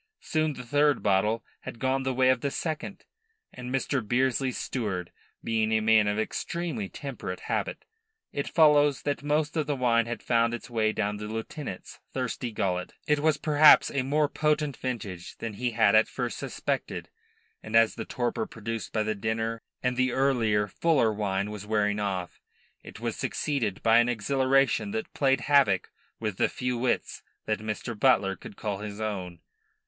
[0.21, 3.05] Soon the third bottle had gone the way of the second,
[3.53, 4.01] and Mr.
[4.03, 5.11] Bearsley's steward
[5.43, 7.85] being a man of extremely temperate habit,
[8.31, 12.51] it follows that most of the wine had found its way down the lieutenant's thirsty
[12.51, 12.95] gullet.
[13.05, 17.11] It was perhaps a more potent vintage than he had at first suspected,
[17.61, 21.99] and as the torpor produced by the dinner and the earlier, fuller wine was wearing
[21.99, 22.41] off,
[22.81, 27.93] it was succeeded by an exhilaration that played havoc with the few wits that Mr.
[27.95, 29.41] Butler could call his own.